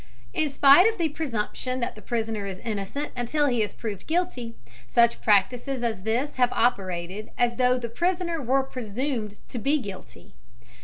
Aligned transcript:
In 0.33 0.49
spite 0.49 0.91
of 0.91 0.97
the 0.97 1.09
presumption 1.09 1.79
that 1.81 1.93
the 1.93 2.01
prisoner 2.01 2.47
is 2.47 2.57
innocent 2.63 3.11
until 3.15 3.45
he 3.45 3.61
is 3.61 3.71
proved 3.71 4.07
guilty, 4.07 4.55
such 4.87 5.21
practices 5.21 5.83
as 5.83 6.01
this 6.01 6.37
have 6.37 6.51
operated 6.53 7.29
as 7.37 7.57
though 7.57 7.77
the 7.77 7.87
prisoner 7.87 8.41
were 8.41 8.63
presumed 8.63 9.37
to 9.49 9.59
be 9.59 9.77
guilty. 9.77 10.33